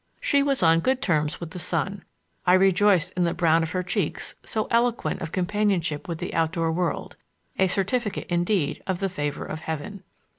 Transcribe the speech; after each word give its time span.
She 0.19 0.41
was 0.41 0.63
on 0.63 0.79
good 0.79 0.99
terms 0.99 1.39
with 1.39 1.51
the 1.51 1.59
sun—I 1.59 2.55
rejoiced 2.55 3.13
in 3.13 3.23
the 3.23 3.35
brown 3.35 3.61
of 3.61 3.69
her 3.73 3.83
cheeks, 3.83 4.33
so 4.43 4.67
eloquent 4.71 5.21
of 5.21 5.31
companionship 5.31 6.07
with 6.07 6.17
the 6.17 6.33
outdoor 6.33 6.71
world—a 6.71 7.67
certificate 7.67 8.25
indeed 8.27 8.81
of 8.87 8.99
the 8.99 9.09
favor 9.09 9.45
of 9.45 9.59
Heaven. 9.59 10.01